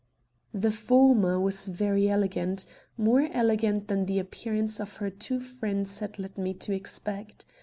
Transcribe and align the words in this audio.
The 0.51 0.71
former 0.71 1.39
was 1.39 1.67
very 1.67 2.09
elegant, 2.09 2.65
more 2.97 3.29
elegant 3.31 3.87
than 3.87 4.07
the 4.07 4.17
appearance 4.17 4.79
of 4.79 4.95
her 4.97 5.11
two 5.11 5.39
friends 5.39 5.99
had 5.99 6.17
led 6.17 6.39
me 6.39 6.55
to 6.55 6.73
expect. 6.73 7.45